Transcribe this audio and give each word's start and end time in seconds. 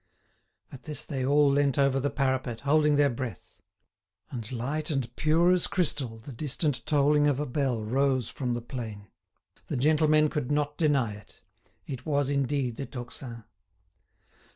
At 0.71 0.85
this 0.85 1.05
they 1.05 1.23
all 1.23 1.51
leant 1.51 1.77
over 1.77 1.99
the 1.99 2.09
parapet, 2.09 2.61
holding 2.61 2.95
their 2.95 3.07
breath. 3.11 3.61
And 4.31 4.51
light 4.51 4.89
and 4.89 5.15
pure 5.15 5.51
as 5.51 5.67
crystal 5.67 6.17
the 6.17 6.31
distant 6.31 6.83
tolling 6.87 7.27
of 7.27 7.39
a 7.39 7.45
bell 7.45 7.83
rose 7.83 8.27
from 8.27 8.55
the 8.55 8.63
plain. 8.63 9.09
The 9.67 9.77
gentlemen 9.77 10.27
could 10.31 10.49
not 10.51 10.75
deny 10.75 11.13
it. 11.13 11.43
It 11.85 12.03
was 12.03 12.31
indeed 12.31 12.77
the 12.77 12.87
tocsin. 12.87 13.43